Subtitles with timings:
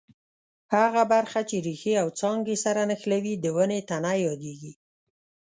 [0.75, 4.73] هغه برخه چې ریښې او څانګې سره نښلوي د ونې تنه یادیږي.